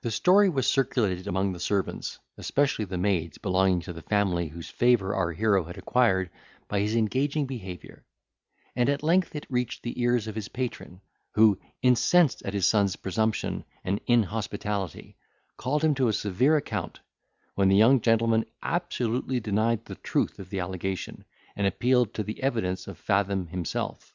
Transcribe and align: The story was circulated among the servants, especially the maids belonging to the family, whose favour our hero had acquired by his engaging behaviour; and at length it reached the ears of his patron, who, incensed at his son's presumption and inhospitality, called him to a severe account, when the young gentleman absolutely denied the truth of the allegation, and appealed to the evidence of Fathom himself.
The 0.00 0.10
story 0.10 0.48
was 0.48 0.66
circulated 0.72 1.26
among 1.26 1.52
the 1.52 1.60
servants, 1.60 2.18
especially 2.38 2.86
the 2.86 2.96
maids 2.96 3.36
belonging 3.36 3.80
to 3.80 3.92
the 3.92 4.00
family, 4.00 4.48
whose 4.48 4.70
favour 4.70 5.14
our 5.14 5.32
hero 5.32 5.64
had 5.64 5.76
acquired 5.76 6.30
by 6.66 6.80
his 6.80 6.96
engaging 6.96 7.44
behaviour; 7.44 8.06
and 8.74 8.88
at 8.88 9.02
length 9.02 9.36
it 9.36 9.44
reached 9.50 9.82
the 9.82 10.00
ears 10.00 10.26
of 10.26 10.34
his 10.34 10.48
patron, 10.48 11.02
who, 11.32 11.58
incensed 11.82 12.40
at 12.46 12.54
his 12.54 12.64
son's 12.64 12.96
presumption 12.96 13.66
and 13.84 14.00
inhospitality, 14.06 15.18
called 15.58 15.84
him 15.84 15.94
to 15.96 16.08
a 16.08 16.12
severe 16.14 16.56
account, 16.56 17.00
when 17.54 17.68
the 17.68 17.76
young 17.76 18.00
gentleman 18.00 18.46
absolutely 18.62 19.40
denied 19.40 19.84
the 19.84 19.96
truth 19.96 20.38
of 20.38 20.48
the 20.48 20.58
allegation, 20.58 21.26
and 21.54 21.66
appealed 21.66 22.14
to 22.14 22.22
the 22.22 22.42
evidence 22.42 22.86
of 22.88 22.96
Fathom 22.96 23.48
himself. 23.48 24.14